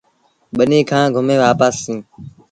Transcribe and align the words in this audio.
ٻنيٚ 0.57 0.87
کآݩ 0.89 1.13
گھمي 1.15 1.35
وآپس 1.41 1.73
سيٚݩ۔ 1.83 2.03